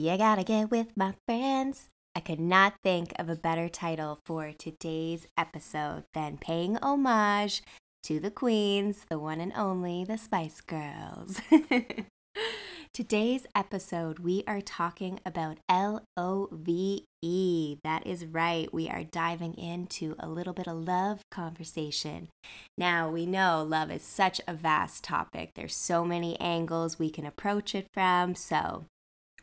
you 0.00 0.16
gotta 0.16 0.44
get 0.44 0.70
with 0.70 0.96
my 0.96 1.12
friends. 1.26 1.90
I 2.16 2.20
could 2.20 2.40
not 2.40 2.74
think 2.82 3.12
of 3.18 3.28
a 3.28 3.36
better 3.36 3.68
title 3.68 4.18
for 4.24 4.50
today's 4.52 5.26
episode 5.36 6.04
than 6.14 6.38
paying 6.38 6.76
homage 6.76 7.62
to 8.04 8.18
the 8.18 8.30
queens, 8.30 9.04
the 9.10 9.18
one 9.18 9.40
and 9.40 9.52
only, 9.54 10.04
the 10.04 10.16
Spice 10.16 10.62
Girls. 10.62 11.42
Today's 12.94 13.46
episode, 13.54 14.18
we 14.18 14.42
are 14.48 14.60
talking 14.60 15.20
about 15.24 15.58
L 15.68 16.02
O 16.16 16.48
V 16.50 17.04
E. 17.22 17.76
That 17.84 18.04
is 18.06 18.24
right. 18.24 18.72
We 18.74 18.88
are 18.88 19.04
diving 19.04 19.54
into 19.54 20.16
a 20.18 20.28
little 20.28 20.54
bit 20.54 20.66
of 20.66 20.88
love 20.88 21.20
conversation. 21.30 22.30
Now, 22.76 23.08
we 23.10 23.26
know 23.26 23.62
love 23.62 23.92
is 23.92 24.02
such 24.02 24.40
a 24.48 24.54
vast 24.54 25.04
topic, 25.04 25.50
there's 25.54 25.76
so 25.76 26.04
many 26.04 26.40
angles 26.40 26.98
we 26.98 27.10
can 27.10 27.26
approach 27.26 27.74
it 27.74 27.86
from. 27.94 28.34
So, 28.34 28.86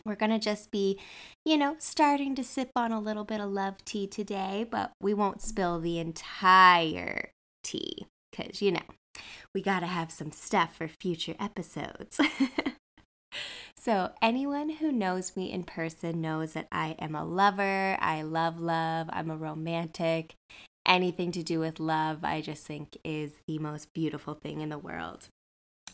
we're 0.07 0.15
going 0.15 0.31
to 0.31 0.39
just 0.39 0.71
be, 0.71 0.99
you 1.45 1.57
know, 1.57 1.75
starting 1.79 2.35
to 2.35 2.43
sip 2.43 2.71
on 2.75 2.91
a 2.91 2.99
little 2.99 3.23
bit 3.23 3.41
of 3.41 3.49
love 3.49 3.83
tea 3.85 4.07
today, 4.07 4.65
but 4.69 4.91
we 5.01 5.13
won't 5.13 5.41
spill 5.41 5.79
the 5.79 5.99
entire 5.99 7.31
tea 7.63 8.07
because, 8.31 8.61
you 8.61 8.71
know, 8.71 8.81
we 9.53 9.61
got 9.61 9.79
to 9.81 9.87
have 9.87 10.11
some 10.11 10.31
stuff 10.31 10.75
for 10.75 10.87
future 10.87 11.35
episodes. 11.39 12.19
so, 13.77 14.11
anyone 14.21 14.69
who 14.69 14.91
knows 14.91 15.35
me 15.35 15.51
in 15.51 15.63
person 15.63 16.21
knows 16.21 16.53
that 16.53 16.67
I 16.71 16.95
am 16.99 17.15
a 17.15 17.25
lover. 17.25 17.97
I 17.99 18.21
love 18.21 18.59
love. 18.59 19.09
I'm 19.11 19.31
a 19.31 19.37
romantic. 19.37 20.35
Anything 20.85 21.31
to 21.33 21.43
do 21.43 21.59
with 21.59 21.79
love, 21.79 22.23
I 22.23 22.39
just 22.39 22.65
think 22.65 22.97
is 23.03 23.33
the 23.47 23.59
most 23.59 23.93
beautiful 23.93 24.35
thing 24.35 24.61
in 24.61 24.69
the 24.69 24.77
world. 24.77 25.27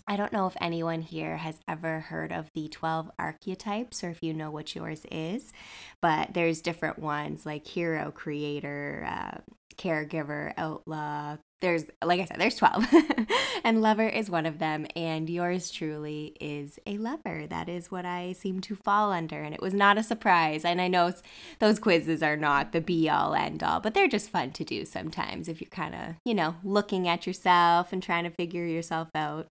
I 0.07 0.17
don't 0.17 0.33
know 0.33 0.47
if 0.47 0.57
anyone 0.59 1.01
here 1.01 1.37
has 1.37 1.59
ever 1.67 2.01
heard 2.01 2.31
of 2.33 2.49
the 2.53 2.67
12 2.67 3.09
archetypes 3.17 4.03
or 4.03 4.09
if 4.09 4.19
you 4.21 4.33
know 4.33 4.51
what 4.51 4.75
yours 4.75 5.05
is, 5.09 5.53
but 6.01 6.33
there's 6.33 6.61
different 6.61 6.99
ones 6.99 7.45
like 7.45 7.65
hero, 7.65 8.11
creator, 8.11 9.07
uh, 9.09 9.37
caregiver, 9.77 10.53
outlaw. 10.57 11.37
There's, 11.61 11.85
like 12.03 12.19
I 12.19 12.25
said, 12.25 12.39
there's 12.39 12.57
12. 12.57 12.85
and 13.63 13.81
lover 13.81 14.07
is 14.07 14.29
one 14.29 14.45
of 14.45 14.59
them. 14.59 14.85
And 14.97 15.29
yours 15.29 15.71
truly 15.71 16.35
is 16.41 16.77
a 16.85 16.97
lover. 16.97 17.47
That 17.47 17.69
is 17.69 17.89
what 17.89 18.05
I 18.05 18.33
seem 18.33 18.59
to 18.61 18.75
fall 18.75 19.13
under. 19.13 19.41
And 19.41 19.55
it 19.55 19.61
was 19.61 19.73
not 19.73 19.97
a 19.97 20.03
surprise. 20.03 20.65
And 20.65 20.81
I 20.81 20.89
know 20.89 21.13
those 21.59 21.79
quizzes 21.79 22.21
are 22.21 22.35
not 22.35 22.73
the 22.73 22.81
be 22.81 23.09
all 23.09 23.33
end 23.33 23.63
all, 23.63 23.79
but 23.79 23.93
they're 23.93 24.09
just 24.09 24.29
fun 24.29 24.51
to 24.51 24.65
do 24.65 24.83
sometimes 24.83 25.47
if 25.47 25.61
you're 25.61 25.69
kind 25.69 25.95
of, 25.95 26.15
you 26.25 26.33
know, 26.33 26.55
looking 26.63 27.07
at 27.07 27.25
yourself 27.25 27.93
and 27.93 28.03
trying 28.03 28.25
to 28.25 28.29
figure 28.29 28.65
yourself 28.65 29.07
out. 29.15 29.47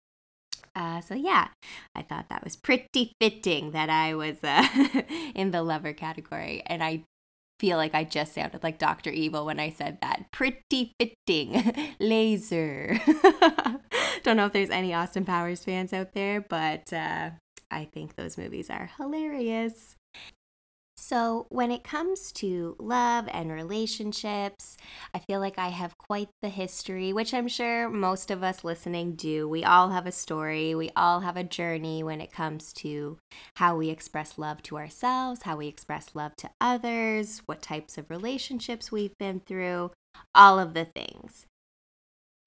Uh, 0.78 1.00
so 1.00 1.15
yeah, 1.16 1.49
I 1.97 2.03
thought 2.03 2.28
that 2.31 2.44
was 2.44 2.55
pretty 2.55 3.12
fitting 3.21 3.72
that 3.72 3.91
I 3.91 4.15
was 4.15 4.37
uh, 4.44 4.65
in 5.34 5.50
the 5.50 5.65
lover 5.65 5.93
category, 5.93 6.62
and 6.66 6.84
I 6.84 7.03
feel 7.59 7.77
like 7.77 7.97
I 7.97 8.05
just 8.05 8.33
sounded 8.33 8.62
like 8.62 8.78
Doctor 8.78 9.11
Evil 9.11 9.44
when 9.44 9.59
I 9.59 9.71
said 9.71 9.99
that. 10.03 10.31
Pretty 10.31 10.93
fitting, 11.00 11.75
laser. 12.00 13.00
Don't 14.22 14.37
know 14.37 14.47
if 14.47 14.53
there's 14.53 14.71
any 14.71 14.94
Austin 14.94 15.25
Powers 15.25 15.65
fans 15.65 15.93
out 15.93 16.12
there, 16.12 16.41
but 16.41 16.93
uh, 16.93 17.31
I 17.72 17.84
think 17.93 18.15
those 18.15 18.39
movies 18.39 18.71
are 18.71 18.91
hilarious. 18.99 19.97
So, 21.09 21.47
when 21.49 21.71
it 21.71 21.85
comes 21.85 22.33
to 22.33 22.77
love 22.79 23.31
and 23.33 23.51
relationships, 23.51 24.77
I 25.15 25.19
feel 25.21 25.41
like 25.41 25.59
I 25.59 25.69
have 25.69 25.97
quite 25.97 26.29
the 26.43 26.51
history, 26.51 27.15
which 27.15 27.33
I'm 27.33 27.49
sure 27.49 27.89
most 27.89 28.31
of 28.31 28.43
us 28.43 28.63
listening 28.63 29.15
do. 29.15 29.49
We 29.49 29.65
all 29.65 29.89
have 29.89 30.05
a 30.05 30.13
story, 30.13 30.75
we 30.75 30.91
all 30.95 31.21
have 31.21 31.39
a 31.39 31.45
journey 31.45 32.03
when 32.03 32.21
it 32.21 32.31
comes 32.31 32.75
to 32.75 33.17
how 33.55 33.75
we 33.75 33.89
express 33.89 34.37
love 34.37 34.63
to 34.65 34.77
ourselves, 34.77 35.45
how 35.45 35.57
we 35.57 35.67
express 35.67 36.11
love 36.13 36.37
to 36.37 36.51
others, 36.61 37.41
what 37.47 37.63
types 37.63 37.97
of 37.97 38.11
relationships 38.11 38.93
we've 38.93 39.17
been 39.17 39.41
through, 39.41 39.93
all 40.35 40.59
of 40.59 40.75
the 40.75 40.85
things. 40.85 41.47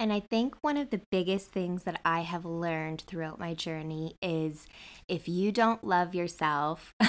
And 0.01 0.11
I 0.11 0.19
think 0.19 0.55
one 0.61 0.77
of 0.77 0.89
the 0.89 1.01
biggest 1.11 1.51
things 1.51 1.83
that 1.83 2.01
I 2.03 2.21
have 2.21 2.43
learned 2.43 3.03
throughout 3.05 3.37
my 3.37 3.53
journey 3.53 4.15
is 4.19 4.65
if 5.07 5.29
you 5.29 5.51
don't 5.51 5.83
love 5.83 6.15
yourself, 6.15 6.95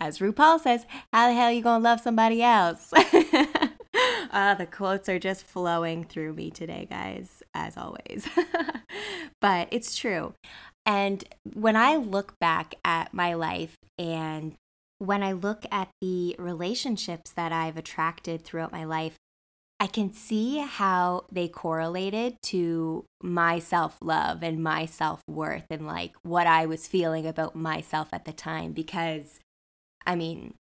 as 0.00 0.20
RuPaul 0.20 0.58
says, 0.58 0.86
how 1.12 1.28
the 1.28 1.34
hell 1.34 1.48
are 1.48 1.52
you 1.52 1.60
going 1.60 1.82
to 1.82 1.84
love 1.84 2.00
somebody 2.00 2.42
else? 2.42 2.94
uh, 2.94 4.54
the 4.54 4.66
quotes 4.72 5.06
are 5.10 5.18
just 5.18 5.44
flowing 5.44 6.02
through 6.02 6.32
me 6.32 6.50
today, 6.50 6.88
guys, 6.88 7.42
as 7.52 7.76
always. 7.76 8.26
but 9.42 9.68
it's 9.70 9.94
true. 9.94 10.32
And 10.86 11.24
when 11.52 11.76
I 11.76 11.96
look 11.96 12.38
back 12.38 12.76
at 12.86 13.12
my 13.12 13.34
life 13.34 13.76
and 13.98 14.54
when 14.96 15.22
I 15.22 15.32
look 15.32 15.66
at 15.70 15.90
the 16.00 16.36
relationships 16.38 17.32
that 17.32 17.52
I've 17.52 17.76
attracted 17.76 18.44
throughout 18.44 18.72
my 18.72 18.84
life, 18.84 19.18
I 19.80 19.86
can 19.86 20.12
see 20.12 20.58
how 20.58 21.26
they 21.30 21.48
correlated 21.48 22.40
to 22.44 23.04
my 23.22 23.58
self 23.58 23.98
love 24.00 24.42
and 24.42 24.62
my 24.62 24.86
self 24.86 25.20
worth 25.28 25.64
and 25.70 25.86
like 25.86 26.14
what 26.22 26.46
I 26.46 26.66
was 26.66 26.86
feeling 26.86 27.26
about 27.26 27.56
myself 27.56 28.08
at 28.12 28.24
the 28.24 28.32
time. 28.32 28.72
Because, 28.72 29.40
I 30.06 30.14
mean, 30.14 30.54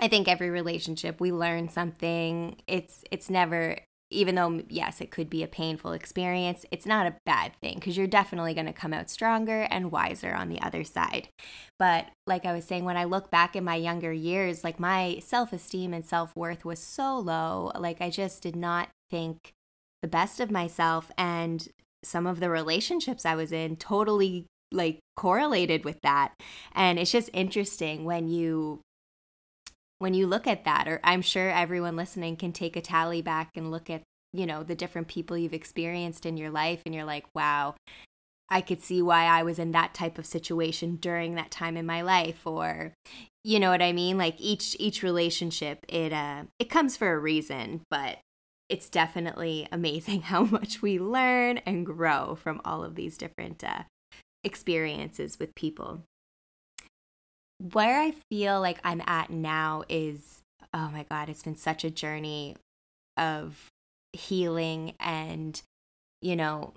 I 0.00 0.08
think 0.08 0.28
every 0.28 0.50
relationship 0.50 1.20
we 1.20 1.30
learn 1.30 1.68
something. 1.68 2.56
It's 2.66 3.04
it's 3.10 3.30
never 3.30 3.78
even 4.14 4.34
though 4.34 4.62
yes 4.68 5.00
it 5.00 5.10
could 5.10 5.28
be 5.28 5.42
a 5.42 5.48
painful 5.48 5.92
experience 5.92 6.64
it's 6.70 6.86
not 6.86 7.06
a 7.06 7.16
bad 7.26 7.52
thing 7.60 7.74
because 7.74 7.96
you're 7.96 8.06
definitely 8.06 8.54
going 8.54 8.66
to 8.66 8.72
come 8.72 8.92
out 8.92 9.10
stronger 9.10 9.62
and 9.70 9.90
wiser 9.90 10.34
on 10.34 10.48
the 10.48 10.60
other 10.60 10.84
side. 10.84 11.28
But 11.78 12.06
like 12.26 12.46
i 12.46 12.52
was 12.52 12.64
saying 12.64 12.84
when 12.84 12.96
i 12.96 13.04
look 13.04 13.30
back 13.30 13.56
in 13.56 13.64
my 13.64 13.76
younger 13.76 14.12
years 14.12 14.64
like 14.64 14.80
my 14.80 15.18
self-esteem 15.24 15.92
and 15.92 16.04
self-worth 16.04 16.64
was 16.64 16.78
so 16.78 17.18
low 17.18 17.70
like 17.78 18.00
i 18.00 18.10
just 18.10 18.42
did 18.42 18.56
not 18.56 18.88
think 19.10 19.52
the 20.02 20.08
best 20.08 20.40
of 20.40 20.50
myself 20.50 21.10
and 21.18 21.68
some 22.02 22.26
of 22.26 22.40
the 22.40 22.50
relationships 22.50 23.26
i 23.26 23.34
was 23.34 23.52
in 23.52 23.76
totally 23.76 24.46
like 24.74 25.00
correlated 25.16 25.84
with 25.84 26.00
that. 26.02 26.32
And 26.72 26.98
it's 26.98 27.12
just 27.12 27.30
interesting 27.32 28.04
when 28.04 28.28
you 28.28 28.80
when 30.04 30.12
you 30.12 30.26
look 30.26 30.46
at 30.46 30.66
that 30.66 30.86
or 30.86 31.00
i'm 31.02 31.22
sure 31.22 31.48
everyone 31.48 31.96
listening 31.96 32.36
can 32.36 32.52
take 32.52 32.76
a 32.76 32.80
tally 32.82 33.22
back 33.22 33.48
and 33.56 33.70
look 33.70 33.88
at 33.88 34.02
you 34.34 34.44
know 34.44 34.62
the 34.62 34.74
different 34.74 35.08
people 35.08 35.38
you've 35.38 35.54
experienced 35.54 36.26
in 36.26 36.36
your 36.36 36.50
life 36.50 36.82
and 36.84 36.94
you're 36.94 37.06
like 37.06 37.24
wow 37.34 37.74
i 38.50 38.60
could 38.60 38.82
see 38.82 39.00
why 39.00 39.24
i 39.24 39.42
was 39.42 39.58
in 39.58 39.72
that 39.72 39.94
type 39.94 40.18
of 40.18 40.26
situation 40.26 40.96
during 40.96 41.36
that 41.36 41.50
time 41.50 41.74
in 41.74 41.86
my 41.86 42.02
life 42.02 42.46
or 42.46 42.92
you 43.44 43.58
know 43.58 43.70
what 43.70 43.80
i 43.80 43.92
mean? 43.92 44.18
Like 44.18 44.36
each 44.38 44.76
each 44.78 45.02
relationship 45.02 45.86
it 45.88 46.12
uh 46.12 46.44
it 46.58 46.68
comes 46.68 46.98
for 46.98 47.10
a 47.10 47.18
reason 47.18 47.80
but 47.90 48.18
it's 48.68 48.90
definitely 48.90 49.66
amazing 49.72 50.20
how 50.20 50.44
much 50.44 50.82
we 50.82 50.98
learn 50.98 51.58
and 51.64 51.86
grow 51.86 52.34
from 52.34 52.60
all 52.62 52.84
of 52.84 52.94
these 52.94 53.16
different 53.16 53.64
uh, 53.64 53.84
experiences 54.42 55.38
with 55.38 55.54
people 55.54 56.02
where 57.58 58.00
I 58.00 58.12
feel 58.30 58.60
like 58.60 58.78
I'm 58.84 59.02
at 59.06 59.30
now 59.30 59.84
is 59.88 60.42
oh 60.74 60.90
my 60.92 61.04
God, 61.08 61.28
it's 61.28 61.44
been 61.44 61.56
such 61.56 61.84
a 61.84 61.90
journey 61.90 62.56
of 63.16 63.70
healing 64.12 64.94
and, 64.98 65.62
you 66.20 66.34
know, 66.34 66.74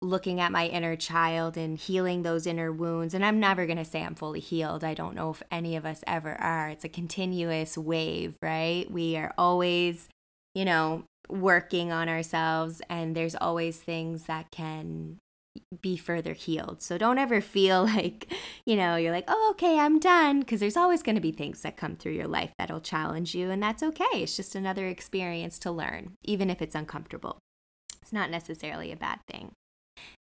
looking 0.00 0.38
at 0.38 0.52
my 0.52 0.68
inner 0.68 0.94
child 0.94 1.56
and 1.56 1.78
healing 1.78 2.22
those 2.22 2.46
inner 2.46 2.70
wounds. 2.70 3.14
And 3.14 3.24
I'm 3.24 3.40
never 3.40 3.66
going 3.66 3.78
to 3.78 3.84
say 3.84 4.02
I'm 4.02 4.14
fully 4.14 4.38
healed. 4.38 4.84
I 4.84 4.94
don't 4.94 5.16
know 5.16 5.30
if 5.30 5.42
any 5.50 5.74
of 5.74 5.86
us 5.86 6.04
ever 6.06 6.34
are. 6.34 6.68
It's 6.68 6.84
a 6.84 6.90
continuous 6.90 7.76
wave, 7.76 8.36
right? 8.42 8.88
We 8.90 9.16
are 9.16 9.32
always, 9.38 10.08
you 10.54 10.64
know, 10.64 11.04
working 11.28 11.90
on 11.90 12.08
ourselves, 12.08 12.80
and 12.88 13.14
there's 13.14 13.34
always 13.34 13.78
things 13.78 14.24
that 14.24 14.50
can 14.50 15.18
be 15.80 15.96
further 15.96 16.32
healed. 16.32 16.82
So 16.82 16.98
don't 16.98 17.18
ever 17.18 17.40
feel 17.40 17.84
like, 17.94 18.32
you 18.66 18.76
know, 18.76 18.96
you're 18.96 19.12
like, 19.12 19.24
oh, 19.28 19.48
okay, 19.52 19.78
I'm 19.78 19.98
done. 19.98 20.40
Because 20.40 20.60
there's 20.60 20.76
always 20.76 21.02
going 21.02 21.16
to 21.16 21.20
be 21.20 21.32
things 21.32 21.62
that 21.62 21.76
come 21.76 21.96
through 21.96 22.12
your 22.12 22.28
life 22.28 22.52
that'll 22.58 22.80
challenge 22.80 23.34
you, 23.34 23.50
and 23.50 23.62
that's 23.62 23.82
okay. 23.82 24.04
It's 24.14 24.36
just 24.36 24.54
another 24.54 24.86
experience 24.86 25.58
to 25.60 25.70
learn, 25.70 26.14
even 26.24 26.50
if 26.50 26.62
it's 26.62 26.74
uncomfortable. 26.74 27.38
It's 28.02 28.12
not 28.12 28.30
necessarily 28.30 28.92
a 28.92 28.96
bad 28.96 29.20
thing. 29.30 29.52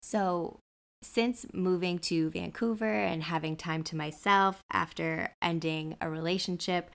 So, 0.01 0.59
since 1.03 1.45
moving 1.53 1.99
to 1.99 2.31
Vancouver 2.31 2.91
and 2.91 3.23
having 3.23 3.55
time 3.55 3.83
to 3.83 3.95
myself 3.95 4.61
after 4.71 5.29
ending 5.41 5.95
a 6.01 6.09
relationship, 6.09 6.89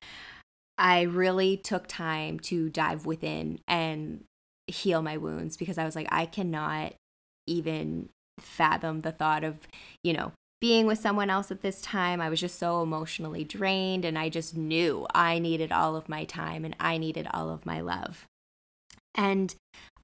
I 0.77 1.03
really 1.03 1.57
took 1.57 1.87
time 1.87 2.41
to 2.41 2.69
dive 2.69 3.07
within 3.07 3.61
and 3.69 4.25
heal 4.67 5.03
my 5.03 5.17
wounds 5.17 5.57
because 5.57 5.79
I 5.79 5.85
was 5.85 5.95
like, 5.95 6.09
I 6.11 6.27
cannot 6.27 6.95
even 7.47 8.09
fathom 8.39 9.03
the 9.03 9.13
thought 9.13 9.45
of, 9.45 9.57
you 10.03 10.13
know, 10.13 10.33
being 10.61 10.87
with 10.87 10.99
someone 10.99 11.29
else 11.29 11.51
at 11.51 11.61
this 11.61 11.81
time. 11.81 12.21
I 12.21 12.31
was 12.31 12.41
just 12.41 12.59
so 12.59 12.83
emotionally 12.83 13.43
drained 13.43 14.05
and 14.05 14.17
I 14.17 14.29
just 14.29 14.57
knew 14.57 15.07
I 15.13 15.41
needed 15.41 15.73
all 15.73 15.97
of 15.97 16.09
my 16.09 16.25
time 16.25 16.65
and 16.65 16.77
I 16.79 16.99
needed 16.99 17.27
all 17.33 17.51
of 17.51 17.67
my 17.67 17.81
love. 17.81 18.27
And 19.15 19.55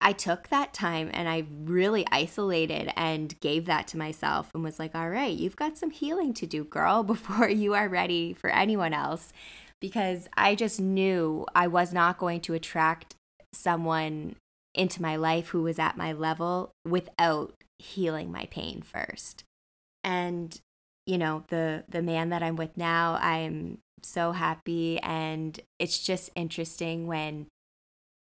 I 0.01 0.13
took 0.13 0.49
that 0.49 0.75
time 0.75 1.11
and 1.13 1.29
I 1.29 1.45
really 1.65 2.05
isolated 2.11 2.93
and 2.97 3.39
gave 3.41 3.67
that 3.67 3.87
to 3.89 3.99
myself 3.99 4.51
and 4.55 4.63
was 4.63 4.79
like, 4.79 4.95
all 4.95 5.09
right, 5.09 5.33
you've 5.33 5.57
got 5.57 5.79
some 5.79 5.91
healing 5.91 6.35
to 6.35 6.47
do, 6.47 6.65
girl, 6.65 7.03
before 7.05 7.49
you 7.49 7.75
are 7.75 7.89
ready 7.89 8.33
for 8.33 8.51
anyone 8.51 8.93
else. 8.93 9.33
Because 9.81 10.29
I 10.37 10.57
just 10.57 10.81
knew 10.81 11.47
I 11.55 11.69
was 11.69 11.93
not 11.93 12.19
going 12.19 12.41
to 12.43 12.55
attract 12.55 13.15
someone 13.53 14.35
into 14.75 15.01
my 15.01 15.15
life 15.15 15.49
who 15.49 15.63
was 15.63 15.79
at 15.79 15.97
my 15.97 16.13
level 16.13 16.71
without 16.85 17.55
healing 17.79 18.31
my 18.31 18.47
pain 18.51 18.83
first. 18.83 19.45
And 20.05 20.59
you 21.07 21.17
know, 21.19 21.45
the 21.49 21.85
the 21.89 22.03
man 22.03 22.29
that 22.29 22.43
I'm 22.43 22.57
with 22.57 22.77
now, 22.77 23.19
I'm 23.21 23.79
so 24.03 24.33
happy 24.33 24.99
and 25.01 25.59
it's 25.79 25.99
just 25.99 26.31
interesting 26.37 27.07
when 27.07 27.47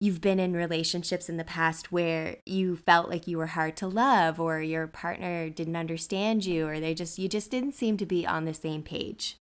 you've 0.00 0.20
been 0.20 0.38
in 0.38 0.54
relationships 0.54 1.28
in 1.28 1.36
the 1.36 1.44
past 1.44 1.90
where 1.90 2.36
you 2.46 2.76
felt 2.76 3.08
like 3.08 3.26
you 3.26 3.36
were 3.36 3.46
hard 3.46 3.76
to 3.76 3.86
love 3.88 4.38
or 4.38 4.60
your 4.60 4.86
partner 4.86 5.50
didn't 5.50 5.76
understand 5.76 6.46
you 6.46 6.66
or 6.66 6.78
they 6.78 6.94
just 6.94 7.18
you 7.18 7.28
just 7.28 7.50
didn't 7.50 7.74
seem 7.74 7.96
to 7.96 8.06
be 8.06 8.26
on 8.26 8.44
the 8.44 8.54
same 8.54 8.82
page. 8.82 9.36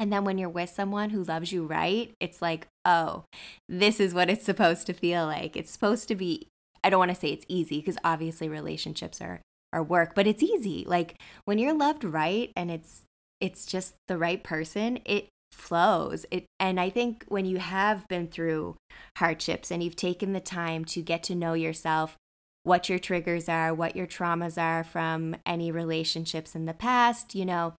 And 0.00 0.12
then 0.12 0.24
when 0.24 0.38
you're 0.38 0.48
with 0.48 0.70
someone 0.70 1.10
who 1.10 1.24
loves 1.24 1.50
you 1.50 1.66
right, 1.66 2.14
it's 2.20 2.40
like, 2.40 2.68
"Oh, 2.84 3.24
this 3.68 3.98
is 3.98 4.14
what 4.14 4.30
it's 4.30 4.44
supposed 4.44 4.86
to 4.86 4.92
feel 4.92 5.26
like. 5.26 5.56
It's 5.56 5.72
supposed 5.72 6.06
to 6.08 6.14
be 6.14 6.46
I 6.82 6.90
don't 6.90 6.98
want 6.98 7.10
to 7.10 7.20
say 7.20 7.28
it's 7.28 7.46
easy 7.48 7.78
because 7.80 7.98
obviously 8.04 8.48
relationships 8.48 9.20
are 9.20 9.40
are 9.72 9.82
work, 9.82 10.14
but 10.14 10.26
it's 10.26 10.42
easy. 10.42 10.84
Like 10.86 11.20
when 11.44 11.58
you're 11.58 11.74
loved 11.74 12.04
right 12.04 12.50
and 12.56 12.70
it's 12.70 13.02
it's 13.40 13.66
just 13.66 13.94
the 14.08 14.18
right 14.18 14.42
person, 14.42 14.98
it 15.04 15.28
flows. 15.52 16.26
It 16.30 16.46
and 16.58 16.80
I 16.80 16.90
think 16.90 17.24
when 17.28 17.44
you 17.44 17.58
have 17.58 18.06
been 18.08 18.28
through 18.28 18.76
hardships 19.18 19.70
and 19.70 19.82
you've 19.82 19.96
taken 19.96 20.32
the 20.32 20.40
time 20.40 20.84
to 20.86 21.02
get 21.02 21.22
to 21.24 21.34
know 21.34 21.54
yourself, 21.54 22.16
what 22.62 22.88
your 22.88 22.98
triggers 22.98 23.48
are, 23.48 23.74
what 23.74 23.96
your 23.96 24.06
traumas 24.06 24.60
are 24.60 24.84
from 24.84 25.36
any 25.46 25.70
relationships 25.70 26.54
in 26.54 26.66
the 26.66 26.74
past, 26.74 27.34
you 27.34 27.44
know, 27.44 27.74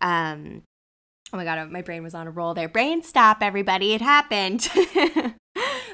um 0.00 0.62
oh 1.32 1.36
my 1.36 1.44
god, 1.44 1.70
my 1.70 1.82
brain 1.82 2.02
was 2.02 2.14
on 2.14 2.26
a 2.26 2.30
roll 2.30 2.54
there. 2.54 2.68
Brain 2.68 3.02
stop 3.02 3.38
everybody. 3.42 3.94
It 3.94 4.00
happened. 4.00 4.68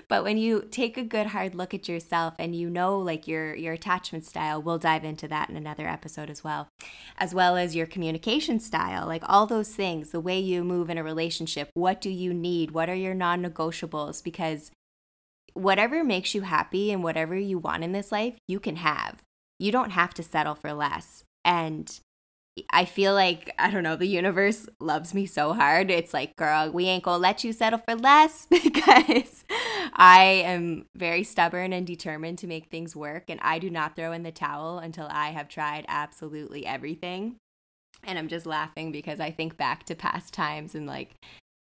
but 0.08 0.24
when 0.24 0.38
you 0.38 0.66
take 0.70 0.96
a 0.96 1.04
good 1.04 1.28
hard 1.28 1.54
look 1.54 1.74
at 1.74 1.88
yourself 1.88 2.34
and 2.38 2.54
you 2.54 2.68
know 2.70 2.98
like 2.98 3.28
your 3.28 3.54
your 3.54 3.74
attachment 3.74 4.24
style 4.24 4.60
we'll 4.60 4.78
dive 4.78 5.04
into 5.04 5.28
that 5.28 5.50
in 5.50 5.56
another 5.56 5.86
episode 5.86 6.30
as 6.30 6.42
well. 6.42 6.68
As 7.16 7.34
well 7.34 7.56
as 7.56 7.76
your 7.76 7.86
communication 7.86 8.60
style 8.60 9.06
like 9.06 9.22
all 9.26 9.46
those 9.46 9.74
things 9.74 10.10
the 10.10 10.20
way 10.20 10.38
you 10.38 10.64
move 10.64 10.90
in 10.90 10.98
a 10.98 11.04
relationship 11.04 11.70
what 11.74 12.00
do 12.00 12.10
you 12.10 12.32
need? 12.32 12.70
What 12.70 12.88
are 12.88 12.94
your 12.94 13.14
non-negotiables? 13.14 14.22
Because 14.22 14.70
whatever 15.54 16.04
makes 16.04 16.34
you 16.34 16.42
happy 16.42 16.92
and 16.92 17.02
whatever 17.02 17.36
you 17.36 17.58
want 17.58 17.84
in 17.84 17.92
this 17.92 18.12
life 18.12 18.34
you 18.46 18.60
can 18.60 18.76
have. 18.76 19.22
You 19.58 19.72
don't 19.72 19.90
have 19.90 20.14
to 20.14 20.22
settle 20.22 20.54
for 20.54 20.72
less. 20.72 21.24
And 21.44 21.98
I 22.70 22.84
feel 22.84 23.14
like, 23.14 23.54
I 23.58 23.70
don't 23.70 23.82
know, 23.82 23.96
the 23.96 24.06
universe 24.06 24.68
loves 24.80 25.14
me 25.14 25.26
so 25.26 25.52
hard. 25.52 25.90
It's 25.90 26.14
like, 26.14 26.36
girl, 26.36 26.70
we 26.70 26.86
ain't 26.86 27.04
gonna 27.04 27.18
let 27.18 27.44
you 27.44 27.52
settle 27.52 27.78
for 27.78 27.94
less 27.94 28.46
because 28.50 29.44
I 29.92 30.42
am 30.44 30.86
very 30.96 31.24
stubborn 31.24 31.72
and 31.72 31.86
determined 31.86 32.38
to 32.38 32.46
make 32.46 32.66
things 32.66 32.94
work. 32.94 33.24
And 33.28 33.40
I 33.42 33.58
do 33.58 33.70
not 33.70 33.96
throw 33.96 34.12
in 34.12 34.22
the 34.22 34.32
towel 34.32 34.78
until 34.78 35.08
I 35.10 35.30
have 35.30 35.48
tried 35.48 35.84
absolutely 35.88 36.66
everything. 36.66 37.36
And 38.04 38.18
I'm 38.18 38.28
just 38.28 38.46
laughing 38.46 38.92
because 38.92 39.20
I 39.20 39.30
think 39.30 39.56
back 39.56 39.84
to 39.86 39.94
past 39.94 40.32
times 40.32 40.74
and 40.74 40.86
like, 40.86 41.14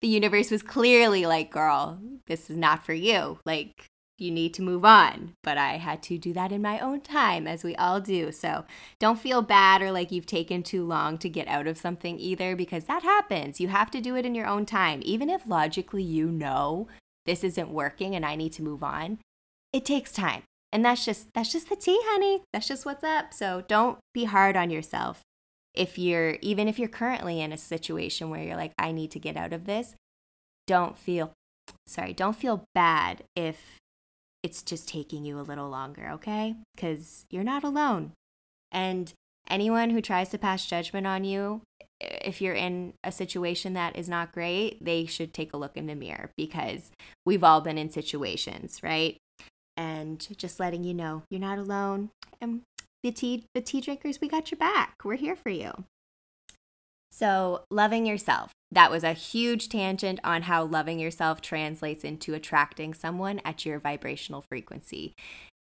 the 0.02 0.08
universe 0.08 0.50
was 0.50 0.62
clearly 0.62 1.26
like, 1.26 1.52
girl, 1.52 2.00
this 2.28 2.50
is 2.50 2.58
not 2.58 2.86
for 2.86 2.94
you. 2.94 3.40
Like, 3.46 3.90
you 4.20 4.32
need 4.32 4.54
to 4.56 4.62
move 4.62 4.86
on. 4.86 5.34
But 5.44 5.58
I 5.58 5.78
had 5.78 6.02
to 6.04 6.18
do 6.18 6.34
that 6.34 6.52
in 6.52 6.62
my 6.62 6.80
own 6.80 7.02
time, 7.02 7.48
as 7.48 7.64
we 7.64 7.76
all 7.76 8.00
do. 8.02 8.32
So 8.32 8.66
don't 9.00 9.20
feel 9.20 9.42
bad 9.42 9.82
or 9.82 9.92
like 9.92 10.12
you've 10.12 10.26
taken 10.26 10.64
too 10.64 10.86
long 10.86 11.18
to 11.20 11.30
get 11.30 11.48
out 11.48 11.68
of 11.68 11.78
something 11.78 12.20
either, 12.20 12.56
because 12.56 12.86
that 12.86 13.04
happens. 13.04 13.60
You 13.60 13.70
have 13.70 13.92
to 13.92 14.02
do 14.02 14.16
it 14.16 14.26
in 14.26 14.36
your 14.36 14.48
own 14.48 14.66
time. 14.66 15.02
Even 15.04 15.30
if 15.30 15.48
logically 15.48 16.04
you 16.04 16.28
know 16.32 16.88
this 17.26 17.44
isn't 17.44 17.70
working 17.70 18.16
and 18.16 18.26
I 18.26 18.36
need 18.36 18.54
to 18.54 18.64
move 18.64 18.84
on, 18.84 19.20
it 19.72 19.86
takes 19.86 20.12
time. 20.12 20.44
And 20.72 20.86
that's 20.86 21.06
just 21.06 21.34
that's 21.34 21.52
just 21.52 21.70
the 21.70 21.76
tea, 21.76 22.00
honey. 22.04 22.44
That's 22.54 22.68
just 22.68 22.86
what's 22.86 23.04
up. 23.04 23.34
So 23.34 23.64
don't 23.68 23.98
be 24.14 24.26
hard 24.26 24.56
on 24.56 24.70
yourself. 24.70 25.22
If 25.74 25.98
you're 25.98 26.38
even 26.42 26.68
if 26.68 26.78
you're 26.78 26.90
currently 26.90 27.42
in 27.42 27.52
a 27.52 27.58
situation 27.58 28.30
where 28.30 28.44
you're 28.44 28.56
like 28.56 28.74
I 28.78 28.92
need 28.92 29.12
to 29.12 29.20
get 29.20 29.38
out 29.38 29.54
of 29.54 29.66
this, 29.66 29.96
don't 30.68 30.98
feel 30.98 31.34
sorry, 31.88 32.14
don't 32.14 32.36
feel 32.36 32.64
bad 32.76 33.24
if 33.36 33.78
it's 34.44 34.62
just 34.62 34.88
taking 34.88 35.26
you 35.26 35.40
a 35.40 35.42
little 35.42 35.70
longer, 35.70 36.10
okay? 36.14 36.56
Because 36.76 37.26
you're 37.30 37.44
not 37.44 37.64
alone. 37.64 38.14
And 38.72 39.14
anyone 39.50 39.90
who 39.90 40.02
tries 40.02 40.30
to 40.30 40.38
pass 40.38 40.66
judgment 40.66 41.08
on 41.08 41.24
you, 41.24 41.62
if 42.00 42.42
you're 42.42 42.56
in 42.56 42.94
a 43.04 43.12
situation 43.12 43.74
that 43.74 43.96
is 43.96 44.08
not 44.08 44.32
great, 44.32 44.84
they 44.84 45.06
should 45.06 45.34
take 45.34 45.54
a 45.54 45.58
look 45.58 45.76
in 45.76 45.88
the 45.88 45.96
mirror 45.96 46.32
because 46.38 46.92
we've 47.26 47.44
all 47.44 47.62
been 47.62 47.78
in 47.78 47.90
situations, 47.90 48.82
right? 48.82 49.18
And 49.76 50.26
just 50.38 50.60
letting 50.60 50.84
you 50.84 50.94
know 50.94 51.24
you're 51.30 51.42
not 51.42 51.58
alone. 51.58 52.10
And 52.40 52.62
the 53.04 53.12
tea, 53.12 53.46
the 53.54 53.62
tea 53.62 53.82
drinkers, 53.82 54.22
we 54.22 54.30
got 54.30 54.52
your 54.52 54.58
back. 54.58 54.96
We're 55.04 55.16
here 55.16 55.36
for 55.36 55.50
you. 55.50 55.72
So, 57.12 57.64
loving 57.70 58.06
yourself. 58.06 58.52
That 58.72 58.92
was 58.92 59.04
a 59.04 59.14
huge 59.14 59.70
tangent 59.70 60.20
on 60.24 60.44
how 60.44 60.64
loving 60.64 61.00
yourself 61.00 61.42
translates 61.42 62.04
into 62.04 62.34
attracting 62.34 62.94
someone 62.94 63.42
at 63.44 63.66
your 63.66 63.80
vibrational 63.80 64.44
frequency. 64.50 65.14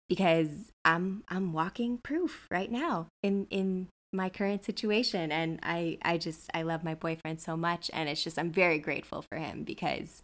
Because 0.09 0.73
I'm 0.85 1.23
I'm 1.29 1.53
walking 1.53 1.99
proof 1.99 2.47
right 2.51 2.71
now 2.71 3.07
in 3.23 3.47
in 3.51 3.89
my 4.13 4.31
current 4.31 4.65
situation 4.65 5.31
and 5.31 5.61
I 5.63 5.99
I 6.03 6.17
just 6.17 6.51
I 6.55 6.63
love 6.63 6.83
my 6.83 6.95
boyfriend 6.95 7.41
so 7.41 7.57
much 7.57 7.91
and 7.93 8.09
it's 8.09 8.25
just 8.25 8.39
I'm 8.39 8.51
very 8.51 8.79
grateful 8.79 9.23
for 9.31 9.39
him 9.39 9.65
because 9.65 10.23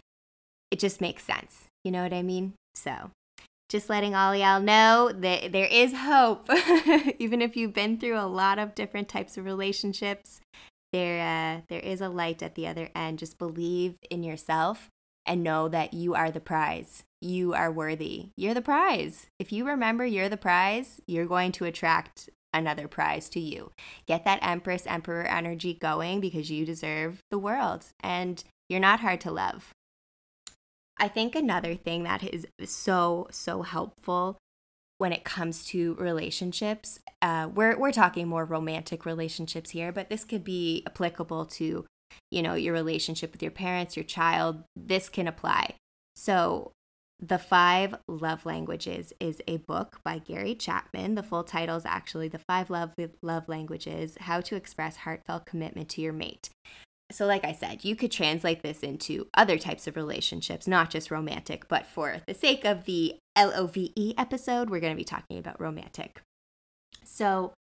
it 0.71 0.81
just 0.81 1.01
makes 1.01 1.23
sense. 1.23 1.67
You 1.85 1.93
know 1.93 2.03
what 2.03 2.13
I 2.13 2.23
mean? 2.23 2.55
So, 2.75 3.11
just 3.69 3.89
letting 3.89 4.15
all 4.15 4.35
y'all 4.35 4.61
know 4.61 5.13
that 5.15 5.53
there 5.53 5.69
is 5.71 5.93
hope. 5.95 6.49
Even 7.19 7.41
if 7.41 7.57
you've 7.57 7.75
been 7.75 7.99
through 7.99 8.19
a 8.19 8.27
lot 8.27 8.59
of 8.59 8.75
different 8.75 9.09
types 9.09 9.37
of 9.37 9.45
relationships, 9.45 10.41
there 10.95 11.21
uh, 11.21 11.63
there 11.69 11.81
is 11.81 12.01
a 12.01 12.09
light 12.09 12.41
at 12.41 12.55
the 12.55 12.69
other 12.69 12.89
end. 12.95 13.19
Just 13.19 13.37
believe 13.37 13.97
in 14.11 14.23
yourself 14.23 14.91
and 15.27 15.43
know 15.43 15.69
that 15.69 15.93
you 15.93 16.15
are 16.15 16.31
the 16.31 16.41
prize. 16.41 17.03
You 17.21 17.53
are 17.53 17.73
worthy. 17.73 18.29
You're 18.37 18.55
the 18.55 18.63
prize. 18.63 19.27
If 19.41 19.51
you 19.51 19.67
remember 19.67 20.07
you're 20.07 20.29
the 20.29 20.37
prize, 20.37 21.01
you're 21.09 21.27
going 21.27 21.51
to 21.53 21.65
attract 21.65 22.31
another 22.53 22.87
prize 22.87 23.29
to 23.31 23.41
you. 23.41 23.73
Get 24.07 24.25
that 24.25 24.39
Empress 24.41 24.87
Emperor 24.87 25.25
energy 25.25 25.75
going 25.75 26.21
because 26.21 26.51
you 26.51 26.65
deserve 26.65 27.19
the 27.29 27.39
world 27.39 27.87
and 27.99 28.45
you're 28.69 28.79
not 28.79 29.01
hard 29.01 29.21
to 29.23 29.33
love. 29.33 29.73
I 30.97 31.09
think 31.09 31.35
another 31.35 31.75
thing 31.75 32.05
that 32.05 32.23
is 32.23 32.47
so, 32.65 33.27
so 33.33 33.63
helpful 33.63 34.39
when 34.99 35.13
it 35.13 35.25
comes 35.25 35.65
to 35.67 35.95
relationships. 35.95 37.01
Uh, 37.23 37.49
we're 37.53 37.79
we're 37.79 37.93
talking 37.93 38.29
more 38.29 38.45
romantic 38.45 39.05
relationships 39.05 39.71
here, 39.71 39.93
but 39.93 40.09
this 40.09 40.25
could 40.25 40.45
be 40.45 40.83
applicable 40.87 41.47
to, 41.47 41.85
you 42.31 42.43
know, 42.43 42.55
your 42.55 42.73
relationship 42.73 43.33
with 43.33 43.43
your 43.43 43.51
parents, 43.51 43.97
your 43.97 44.05
child. 44.05 44.63
This 44.77 45.09
can 45.09 45.27
apply. 45.27 45.75
So 46.17 46.73
The 47.21 47.39
Five 47.39 47.97
Love 48.07 48.47
Languages 48.47 49.13
is 49.19 49.41
a 49.49 49.57
book 49.59 50.01
by 50.05 50.19
Gary 50.19 50.55
Chapman. 50.55 51.15
The 51.15 51.23
full 51.23 51.45
title 51.45 51.77
is 51.77 51.87
actually 51.87 52.29
The 52.29 52.41
Five 52.47 52.71
Love, 52.71 52.95
Love 53.23 53.49
Languages 53.49 54.17
How 54.21 54.41
to 54.43 54.57
Express 54.57 54.99
Heartfelt 54.99 55.47
Commitment 55.47 55.89
to 55.91 56.01
Your 56.01 56.13
Mate. 56.13 56.51
So, 57.13 57.27
like 57.27 57.45
I 57.45 57.53
said, 57.53 57.85
you 57.85 57.97
could 57.97 58.11
translate 58.11 58.63
this 58.63 58.81
into 58.81 59.29
other 59.35 59.59
types 59.59 59.87
of 59.87 59.97
relationships, 59.97 60.67
not 60.67 60.91
just 60.91 61.11
romantic, 61.11 61.69
but 61.69 61.87
for 61.87 62.23
the 62.27 62.35
sake 62.35 62.65
of 62.65 62.87
the 62.87 63.17
LOVE 63.37 63.77
episode, 64.17 64.71
we're 64.71 64.81
going 64.81 64.93
to 64.93 64.97
be 64.97 65.05
talking 65.05 65.39
about 65.39 65.61
romantic. 65.61 66.23
So, 67.05 67.53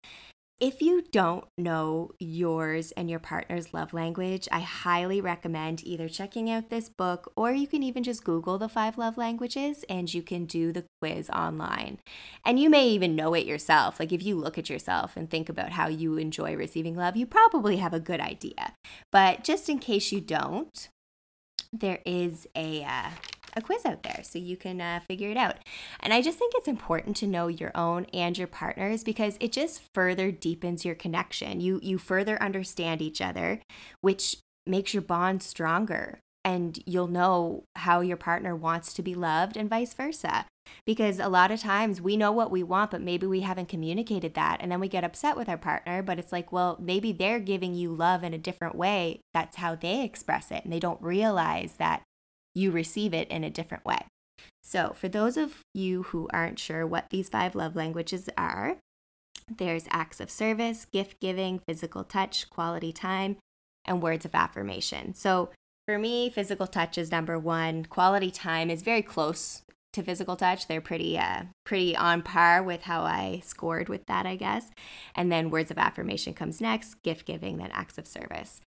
if 0.62 0.80
you 0.80 1.02
don't 1.10 1.44
know 1.58 2.12
yours 2.20 2.92
and 2.92 3.10
your 3.10 3.18
partner's 3.18 3.74
love 3.74 3.92
language, 3.92 4.46
I 4.52 4.60
highly 4.60 5.20
recommend 5.20 5.82
either 5.82 6.08
checking 6.08 6.48
out 6.48 6.70
this 6.70 6.88
book 6.88 7.32
or 7.34 7.52
you 7.52 7.66
can 7.66 7.82
even 7.82 8.04
just 8.04 8.22
Google 8.22 8.58
the 8.58 8.68
five 8.68 8.96
love 8.96 9.16
languages 9.16 9.84
and 9.88 10.14
you 10.14 10.22
can 10.22 10.44
do 10.44 10.70
the 10.70 10.84
quiz 11.00 11.28
online. 11.30 11.98
And 12.44 12.60
you 12.60 12.70
may 12.70 12.86
even 12.90 13.16
know 13.16 13.34
it 13.34 13.44
yourself. 13.44 13.98
Like 13.98 14.12
if 14.12 14.22
you 14.22 14.36
look 14.36 14.56
at 14.56 14.70
yourself 14.70 15.16
and 15.16 15.28
think 15.28 15.48
about 15.48 15.72
how 15.72 15.88
you 15.88 16.16
enjoy 16.16 16.54
receiving 16.54 16.94
love, 16.94 17.16
you 17.16 17.26
probably 17.26 17.78
have 17.78 17.92
a 17.92 17.98
good 17.98 18.20
idea. 18.20 18.74
But 19.10 19.42
just 19.42 19.68
in 19.68 19.80
case 19.80 20.12
you 20.12 20.20
don't, 20.20 20.88
there 21.72 21.98
is 22.06 22.46
a 22.54 22.84
uh, 22.84 23.10
a 23.54 23.62
quiz 23.62 23.84
out 23.84 24.02
there 24.02 24.20
so 24.22 24.38
you 24.38 24.56
can 24.56 24.80
uh, 24.80 25.00
figure 25.06 25.30
it 25.30 25.36
out. 25.36 25.56
And 26.00 26.12
I 26.12 26.22
just 26.22 26.38
think 26.38 26.52
it's 26.56 26.68
important 26.68 27.16
to 27.18 27.26
know 27.26 27.48
your 27.48 27.72
own 27.74 28.06
and 28.12 28.36
your 28.36 28.46
partner's 28.46 29.04
because 29.04 29.36
it 29.40 29.52
just 29.52 29.82
further 29.94 30.30
deepens 30.30 30.84
your 30.84 30.94
connection. 30.94 31.60
You 31.60 31.80
you 31.82 31.98
further 31.98 32.40
understand 32.42 33.02
each 33.02 33.20
other, 33.20 33.60
which 34.00 34.38
makes 34.66 34.94
your 34.94 35.02
bond 35.02 35.42
stronger 35.42 36.20
and 36.44 36.82
you'll 36.86 37.08
know 37.08 37.64
how 37.76 38.00
your 38.00 38.16
partner 38.16 38.54
wants 38.56 38.92
to 38.94 39.02
be 39.02 39.14
loved 39.14 39.56
and 39.56 39.70
vice 39.70 39.94
versa. 39.94 40.46
Because 40.86 41.18
a 41.18 41.28
lot 41.28 41.50
of 41.50 41.60
times 41.60 42.00
we 42.00 42.16
know 42.16 42.30
what 42.30 42.50
we 42.50 42.62
want, 42.62 42.92
but 42.92 43.00
maybe 43.00 43.26
we 43.26 43.40
haven't 43.40 43.68
communicated 43.68 44.34
that. 44.34 44.58
And 44.60 44.70
then 44.70 44.80
we 44.80 44.88
get 44.88 45.04
upset 45.04 45.36
with 45.36 45.48
our 45.48 45.58
partner, 45.58 46.02
but 46.02 46.18
it's 46.18 46.32
like, 46.32 46.52
well, 46.52 46.78
maybe 46.80 47.12
they're 47.12 47.40
giving 47.40 47.74
you 47.74 47.92
love 47.92 48.22
in 48.22 48.32
a 48.32 48.38
different 48.38 48.76
way. 48.76 49.20
That's 49.34 49.56
how 49.56 49.74
they 49.74 50.04
express 50.04 50.50
it. 50.50 50.64
And 50.64 50.72
they 50.72 50.78
don't 50.78 51.02
realize 51.02 51.74
that 51.74 52.02
you 52.54 52.70
receive 52.70 53.14
it 53.14 53.28
in 53.28 53.44
a 53.44 53.50
different 53.50 53.84
way. 53.84 54.06
So, 54.62 54.92
for 54.94 55.08
those 55.08 55.36
of 55.36 55.60
you 55.74 56.04
who 56.04 56.28
aren't 56.32 56.58
sure 56.58 56.86
what 56.86 57.10
these 57.10 57.28
five 57.28 57.54
love 57.54 57.76
languages 57.76 58.28
are, 58.36 58.76
there's 59.48 59.86
acts 59.90 60.20
of 60.20 60.30
service, 60.30 60.84
gift 60.84 61.20
giving, 61.20 61.60
physical 61.66 62.04
touch, 62.04 62.48
quality 62.48 62.92
time, 62.92 63.36
and 63.84 64.02
words 64.02 64.24
of 64.24 64.34
affirmation. 64.34 65.14
So, 65.14 65.50
for 65.86 65.98
me, 65.98 66.30
physical 66.30 66.68
touch 66.68 66.96
is 66.96 67.10
number 67.10 67.38
one. 67.38 67.86
Quality 67.86 68.30
time 68.30 68.70
is 68.70 68.82
very 68.82 69.02
close 69.02 69.62
to 69.92 70.02
physical 70.02 70.36
touch. 70.36 70.68
They're 70.68 70.80
pretty, 70.80 71.18
uh, 71.18 71.44
pretty 71.66 71.96
on 71.96 72.22
par 72.22 72.62
with 72.62 72.82
how 72.82 73.02
I 73.02 73.40
scored 73.44 73.88
with 73.88 74.06
that, 74.06 74.24
I 74.24 74.36
guess. 74.36 74.70
And 75.14 75.30
then 75.30 75.50
words 75.50 75.70
of 75.70 75.78
affirmation 75.78 76.34
comes 76.34 76.60
next, 76.60 77.02
gift 77.02 77.26
giving, 77.26 77.58
then 77.58 77.70
acts 77.72 77.98
of 77.98 78.06
service. 78.06 78.60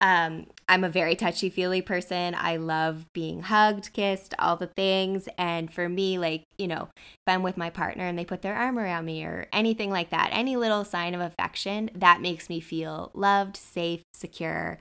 Um, 0.00 0.46
I'm 0.68 0.84
a 0.84 0.88
very 0.88 1.16
touchy 1.16 1.50
feely 1.50 1.82
person. 1.82 2.34
I 2.36 2.56
love 2.56 3.06
being 3.12 3.42
hugged, 3.42 3.92
kissed, 3.92 4.34
all 4.38 4.56
the 4.56 4.68
things. 4.68 5.28
And 5.36 5.72
for 5.72 5.88
me, 5.88 6.18
like, 6.18 6.44
you 6.56 6.68
know, 6.68 6.88
if 6.96 7.26
I'm 7.26 7.42
with 7.42 7.56
my 7.56 7.70
partner 7.70 8.04
and 8.06 8.18
they 8.18 8.24
put 8.24 8.42
their 8.42 8.54
arm 8.54 8.78
around 8.78 9.06
me 9.06 9.24
or 9.24 9.48
anything 9.52 9.90
like 9.90 10.10
that, 10.10 10.30
any 10.32 10.56
little 10.56 10.84
sign 10.84 11.14
of 11.14 11.20
affection, 11.20 11.90
that 11.94 12.20
makes 12.20 12.48
me 12.48 12.60
feel 12.60 13.10
loved, 13.14 13.56
safe, 13.56 14.02
secure. 14.14 14.78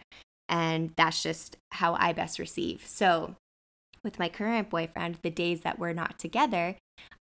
And 0.50 0.94
that's 0.96 1.24
just 1.24 1.58
how 1.72 1.96
I 1.96 2.14
best 2.14 2.38
receive. 2.38 2.86
So, 2.86 3.36
with 4.04 4.20
my 4.20 4.30
current 4.30 4.70
boyfriend, 4.70 5.18
the 5.22 5.30
days 5.30 5.62
that 5.62 5.80
we're 5.80 5.94
not 5.94 6.20
together, 6.20 6.76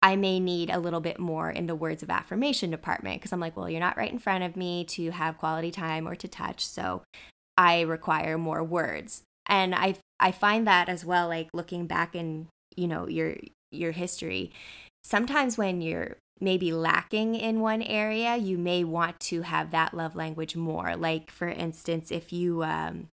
I 0.01 0.17
may 0.17 0.41
need 0.41 0.71
a 0.71 0.79
little 0.79 1.01
bit 1.01 1.19
more 1.19 1.51
in 1.51 1.67
the 1.67 1.75
words 1.75 2.03
of 2.03 2.09
affirmation 2.09 2.71
department 2.71 3.21
because 3.21 3.33
I'm 3.33 3.41
like, 3.41 3.57
well, 3.57 3.69
you're 3.69 3.81
not 3.81 3.99
right 3.99 4.11
in 4.11 4.19
front 4.19 4.45
of 4.45 4.57
me 4.57 4.85
to 4.87 5.11
have 5.11 5.37
quality 5.37 5.71
time 5.71 6.09
or 6.09 6.15
to 6.15 6.29
touch. 6.29 6.65
So 6.65 7.03
I 7.57 7.83
require 7.83 8.39
more 8.39 8.63
words. 8.63 9.23
And 9.47 9.75
I 9.75 9.97
I 10.19 10.33
find 10.33 10.67
that 10.67 10.89
as 10.89 11.05
well 11.05 11.29
like 11.29 11.49
looking 11.53 11.87
back 11.87 12.15
in, 12.15 12.49
you 12.77 12.87
know, 12.87 13.09
your 13.09 13.37
your 13.73 13.93
history, 13.93 14.53
sometimes 15.03 15.57
when 15.57 15.81
you're 15.81 16.17
maybe 16.41 16.73
lacking 16.73 17.35
in 17.35 17.61
one 17.61 17.83
area, 17.83 18.37
you 18.37 18.57
may 18.57 18.83
want 18.83 19.21
to 19.21 19.43
have 19.43 19.71
that 19.71 19.95
love 19.95 20.17
language 20.17 20.57
more. 20.57 20.97
Like 20.97 21.31
for 21.31 21.49
instance, 21.49 22.11
if 22.11 22.33
you 22.33 22.63
um 22.63 23.09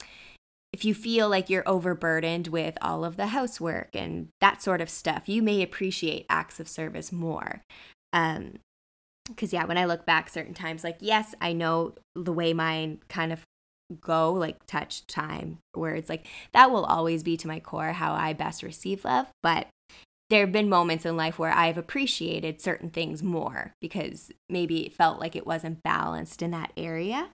if 0.73 0.85
you 0.85 0.93
feel 0.93 1.29
like 1.29 1.49
you're 1.49 1.69
overburdened 1.69 2.49
with 2.49 2.77
all 2.83 3.05
of 3.05 3.17
the 3.17 3.29
housework 3.29 3.91
and 3.95 4.29
that 4.41 4.61
sort 4.61 4.81
of 4.81 4.91
stuff, 4.91 5.29
you 5.29 5.41
may 5.41 5.63
appreciate 5.63 6.27
acts 6.29 6.59
of 6.59 6.69
service 6.69 7.13
more. 7.13 7.63
Um, 8.13 8.59
because 9.29 9.53
yeah, 9.53 9.65
when 9.67 9.79
I 9.79 9.85
look 9.85 10.05
back 10.05 10.29
certain 10.29 10.53
times, 10.53 10.83
like 10.83 10.97
yes, 11.01 11.35
I 11.41 11.53
know 11.53 11.95
the 12.17 12.33
way 12.33 12.53
mine 12.53 12.99
kind 13.09 13.33
of 13.33 13.45
go 14.01 14.33
like 14.33 14.65
touch 14.67 15.07
time 15.07 15.59
where 15.75 15.95
it's 15.95 16.09
like 16.09 16.27
that 16.53 16.71
will 16.71 16.85
always 16.85 17.23
be 17.23 17.37
to 17.37 17.49
my 17.49 17.61
core 17.61 17.93
how 17.93 18.15
I 18.15 18.33
best 18.33 18.63
receive 18.63 19.05
love 19.05 19.27
but 19.43 19.69
there 20.31 20.41
have 20.41 20.53
been 20.53 20.69
moments 20.69 21.05
in 21.05 21.17
life 21.17 21.39
where 21.39 21.53
I've 21.53 21.79
appreciated 21.79 22.61
certain 22.61 22.91
things 22.91 23.23
more 23.23 23.75
because 23.81 24.33
maybe 24.49 24.87
it 24.87 24.93
felt 24.93 25.21
like 25.21 25.37
it 25.37 25.47
wasn't 25.47 25.83
balanced 25.83 26.41
in 26.43 26.51
that 26.53 26.73
area. 26.77 27.29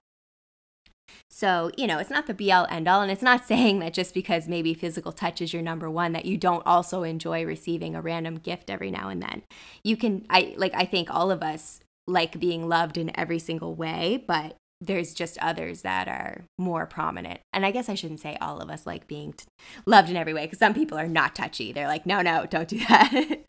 So, 1.29 1.71
you 1.77 1.87
know, 1.87 1.99
it's 1.99 2.09
not 2.09 2.27
the 2.27 2.33
be 2.33 2.51
all 2.51 2.67
end 2.69 2.87
all. 2.87 3.01
And 3.01 3.11
it's 3.11 3.21
not 3.21 3.45
saying 3.47 3.79
that 3.79 3.93
just 3.93 4.13
because 4.13 4.47
maybe 4.47 4.73
physical 4.73 5.11
touch 5.11 5.41
is 5.41 5.53
your 5.53 5.61
number 5.61 5.89
one, 5.89 6.11
that 6.11 6.25
you 6.25 6.37
don't 6.37 6.65
also 6.65 7.03
enjoy 7.03 7.45
receiving 7.45 7.95
a 7.95 8.01
random 8.01 8.35
gift 8.35 8.69
every 8.69 8.91
now 8.91 9.09
and 9.09 9.21
then. 9.21 9.43
You 9.83 9.95
can, 9.95 10.25
I 10.29 10.53
like, 10.57 10.73
I 10.75 10.85
think 10.85 11.09
all 11.09 11.31
of 11.31 11.41
us 11.41 11.79
like 12.07 12.39
being 12.39 12.67
loved 12.67 12.97
in 12.97 13.17
every 13.17 13.39
single 13.39 13.73
way, 13.73 14.23
but 14.27 14.57
there's 14.81 15.13
just 15.13 15.37
others 15.37 15.83
that 15.83 16.07
are 16.07 16.43
more 16.57 16.87
prominent. 16.87 17.39
And 17.53 17.65
I 17.65 17.71
guess 17.71 17.87
I 17.87 17.93
shouldn't 17.93 18.19
say 18.19 18.35
all 18.41 18.59
of 18.59 18.69
us 18.69 18.87
like 18.87 19.07
being 19.07 19.33
t- 19.33 19.45
loved 19.85 20.09
in 20.09 20.17
every 20.17 20.33
way 20.33 20.45
because 20.45 20.57
some 20.59 20.73
people 20.73 20.97
are 20.97 21.07
not 21.07 21.35
touchy. 21.35 21.71
They're 21.71 21.87
like, 21.87 22.07
no, 22.07 22.21
no, 22.21 22.47
don't 22.47 22.67
do 22.67 22.79
that. 22.89 23.39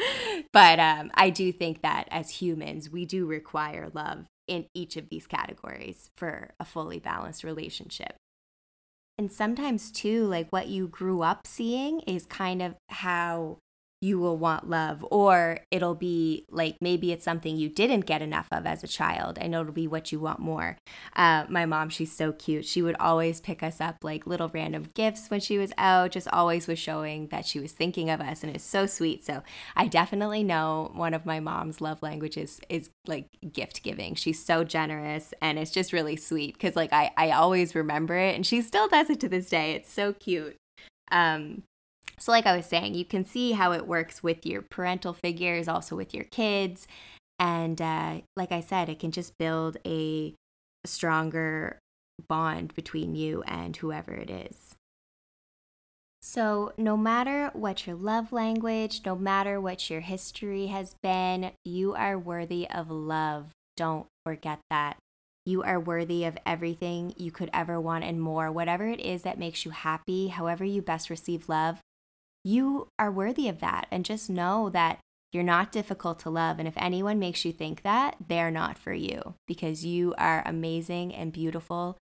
but 0.52 0.78
um, 0.78 1.10
I 1.14 1.30
do 1.30 1.50
think 1.50 1.80
that 1.80 2.06
as 2.10 2.30
humans, 2.30 2.90
we 2.90 3.06
do 3.06 3.24
require 3.24 3.90
love 3.94 4.26
in 4.46 4.66
each 4.74 4.98
of 4.98 5.08
these 5.08 5.26
categories 5.26 6.10
for 6.16 6.50
a 6.60 6.64
fully 6.66 6.98
balanced 6.98 7.44
relationship. 7.44 8.14
And 9.16 9.32
sometimes, 9.32 9.90
too, 9.90 10.26
like 10.26 10.50
what 10.50 10.68
you 10.68 10.88
grew 10.88 11.22
up 11.22 11.46
seeing 11.46 12.00
is 12.00 12.26
kind 12.26 12.60
of 12.60 12.74
how 12.88 13.58
you 14.02 14.18
will 14.18 14.36
want 14.36 14.68
love 14.68 15.06
or 15.12 15.60
it'll 15.70 15.94
be 15.94 16.44
like 16.50 16.76
maybe 16.80 17.12
it's 17.12 17.24
something 17.24 17.56
you 17.56 17.68
didn't 17.68 18.00
get 18.00 18.20
enough 18.20 18.48
of 18.50 18.66
as 18.66 18.82
a 18.82 18.88
child 18.88 19.38
and 19.40 19.54
it'll 19.54 19.72
be 19.72 19.86
what 19.86 20.10
you 20.10 20.18
want 20.18 20.40
more. 20.40 20.76
Uh, 21.14 21.44
my 21.48 21.64
mom 21.64 21.88
she's 21.88 22.10
so 22.10 22.32
cute. 22.32 22.66
She 22.66 22.82
would 22.82 22.96
always 22.98 23.40
pick 23.40 23.62
us 23.62 23.80
up 23.80 23.98
like 24.02 24.26
little 24.26 24.50
random 24.52 24.88
gifts 24.94 25.30
when 25.30 25.38
she 25.38 25.56
was 25.56 25.72
out 25.78 26.10
just 26.10 26.26
always 26.28 26.66
was 26.66 26.80
showing 26.80 27.28
that 27.28 27.46
she 27.46 27.60
was 27.60 27.70
thinking 27.70 28.10
of 28.10 28.20
us 28.20 28.42
and 28.42 28.54
it's 28.54 28.64
so 28.64 28.86
sweet. 28.86 29.24
So 29.24 29.44
i 29.76 29.86
definitely 29.86 30.42
know 30.42 30.90
one 30.94 31.14
of 31.14 31.24
my 31.24 31.38
mom's 31.38 31.80
love 31.80 32.02
languages 32.02 32.60
is 32.68 32.90
like 33.06 33.28
gift 33.52 33.84
giving. 33.84 34.16
She's 34.16 34.44
so 34.44 34.64
generous 34.64 35.32
and 35.40 35.60
it's 35.60 35.70
just 35.70 35.92
really 35.92 36.16
sweet 36.16 36.54
because 36.54 36.74
like 36.74 36.92
I, 36.92 37.12
I 37.16 37.30
always 37.30 37.76
remember 37.76 38.16
it 38.16 38.34
and 38.34 38.44
she 38.44 38.62
still 38.62 38.88
does 38.88 39.10
it 39.10 39.20
to 39.20 39.28
this 39.28 39.48
day. 39.48 39.74
It's 39.74 39.92
so 39.92 40.12
cute. 40.12 40.56
Um, 41.12 41.62
so, 42.18 42.30
like 42.32 42.46
I 42.46 42.56
was 42.56 42.66
saying, 42.66 42.94
you 42.94 43.04
can 43.04 43.24
see 43.24 43.52
how 43.52 43.72
it 43.72 43.86
works 43.86 44.22
with 44.22 44.46
your 44.46 44.62
parental 44.62 45.12
figures, 45.12 45.68
also 45.68 45.96
with 45.96 46.14
your 46.14 46.24
kids. 46.24 46.86
And 47.38 47.80
uh, 47.80 48.20
like 48.36 48.52
I 48.52 48.60
said, 48.60 48.88
it 48.88 49.00
can 49.00 49.10
just 49.10 49.36
build 49.38 49.76
a 49.86 50.34
stronger 50.84 51.78
bond 52.28 52.74
between 52.74 53.14
you 53.14 53.42
and 53.42 53.76
whoever 53.76 54.12
it 54.12 54.30
is. 54.30 54.76
So, 56.24 56.72
no 56.78 56.96
matter 56.96 57.50
what 57.52 57.84
your 57.84 57.96
love 57.96 58.32
language, 58.32 59.00
no 59.04 59.16
matter 59.16 59.60
what 59.60 59.90
your 59.90 60.00
history 60.00 60.68
has 60.68 60.94
been, 61.02 61.50
you 61.64 61.94
are 61.94 62.16
worthy 62.16 62.68
of 62.70 62.90
love. 62.90 63.48
Don't 63.76 64.06
forget 64.24 64.60
that. 64.70 64.98
You 65.44 65.64
are 65.64 65.80
worthy 65.80 66.24
of 66.24 66.38
everything 66.46 67.14
you 67.16 67.32
could 67.32 67.50
ever 67.52 67.80
want 67.80 68.04
and 68.04 68.20
more. 68.20 68.52
Whatever 68.52 68.86
it 68.86 69.00
is 69.00 69.22
that 69.22 69.38
makes 69.38 69.64
you 69.64 69.72
happy, 69.72 70.28
however 70.28 70.64
you 70.64 70.80
best 70.80 71.10
receive 71.10 71.48
love, 71.48 71.80
you 72.44 72.88
are 72.98 73.10
worthy 73.10 73.48
of 73.48 73.60
that. 73.60 73.86
And 73.90 74.04
just 74.04 74.30
know 74.30 74.68
that 74.70 74.98
you're 75.32 75.42
not 75.42 75.72
difficult 75.72 76.18
to 76.20 76.30
love. 76.30 76.58
And 76.58 76.68
if 76.68 76.74
anyone 76.76 77.18
makes 77.18 77.44
you 77.44 77.52
think 77.52 77.82
that, 77.82 78.16
they're 78.28 78.50
not 78.50 78.76
for 78.78 78.92
you 78.92 79.34
because 79.46 79.84
you 79.84 80.14
are 80.18 80.42
amazing 80.44 81.14
and 81.14 81.32
beautiful 81.32 81.96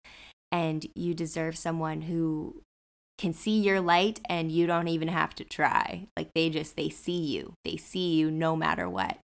and 0.51 0.85
you 0.95 1.15
deserve 1.15 1.57
someone 1.57 2.03
who 2.03 2.61
can 3.19 3.33
see 3.33 3.61
your 3.61 3.81
light 3.81 4.19
and 4.29 4.51
you 4.51 4.67
don't 4.67 4.89
even 4.89 5.09
have 5.09 5.35
to 5.37 5.45
try. 5.45 6.07
Like 6.17 6.31
they 6.35 6.51
just, 6.51 6.77
they 6.77 6.89
see 6.89 7.21
you, 7.21 7.55
they 7.65 7.77
see 7.77 8.15
you 8.15 8.31
no 8.31 8.57
matter 8.57 8.89
what. 8.89 9.19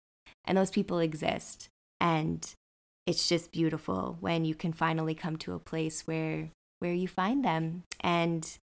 And 0.43 0.57
those 0.57 0.69
people 0.69 0.99
exist. 0.99 1.69
And 1.99 2.47
it's 3.07 3.27
just 3.27 3.51
beautiful 3.51 4.17
when 4.19 4.45
you 4.45 4.53
can 4.53 4.73
finally 4.73 5.15
come 5.15 5.37
to 5.37 5.53
a 5.53 5.59
place 5.59 6.05
where 6.05 6.49
where 6.85 6.93
you 6.93 7.07
find 7.07 7.43
them. 7.43 7.83
And 8.01 8.57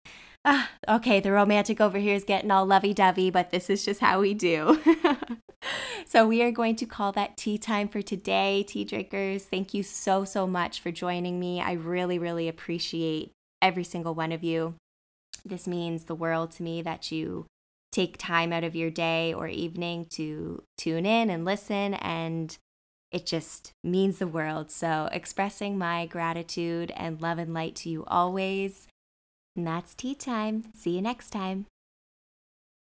ah, 0.45 0.71
okay, 0.89 1.21
the 1.21 1.33
romantic 1.33 1.81
over 1.81 1.99
here 1.99 2.15
is 2.15 2.25
getting 2.25 2.51
all 2.51 2.67
lovey 2.67 2.95
dovey, 2.95 3.31
but 3.31 3.51
this 3.51 3.71
is 3.71 3.85
just 3.85 4.01
how 4.01 4.21
we 4.21 4.35
do. 4.35 4.81
so, 6.07 6.27
we 6.27 6.43
are 6.43 6.53
going 6.53 6.77
to 6.77 6.87
call 6.87 7.13
that 7.13 7.37
tea 7.37 7.59
time 7.59 7.89
for 7.89 8.03
today, 8.03 8.63
tea 8.63 8.85
drinkers. 8.85 9.45
Thank 9.45 9.75
you 9.75 9.83
so, 9.83 10.25
so 10.25 10.47
much 10.47 10.81
for 10.81 10.91
joining 10.91 11.41
me. 11.41 11.61
I 11.61 11.73
really, 11.73 12.19
really 12.19 12.49
appreciate 12.49 13.33
every 13.63 13.85
single 13.85 14.15
one 14.15 14.33
of 14.33 14.45
you. 14.45 14.75
This 15.45 15.67
means 15.67 16.05
the 16.05 16.15
world 16.15 16.51
to 16.53 16.63
me 16.63 16.83
that 16.83 17.11
you 17.11 17.47
take 17.93 18.19
time 18.19 18.53
out 18.53 18.65
of 18.65 18.77
your 18.77 18.91
day 18.91 19.33
or 19.33 19.49
evening 19.49 20.07
to 20.11 20.63
tune 20.79 21.07
in 21.07 21.31
and 21.31 21.45
listen 21.45 21.95
and 21.95 22.57
it 23.11 23.27
just 23.27 23.73
means 23.83 24.19
the 24.19 24.27
world. 24.27 24.71
So, 24.71 25.09
expressing 25.13 25.77
my 25.77 26.07
gratitude 26.07 26.93
and 26.97 27.21
love 27.21 27.39
and 27.39 27.53
light 27.53 27.75
to 27.77 27.91
you 27.91 28.05
always. 28.07 28.87
And 29.57 29.67
that's 29.67 29.95
tea 29.95 30.15
time. 30.15 30.65
See 30.75 30.97
you 30.97 31.03
next 31.03 31.31
time. 31.31 31.67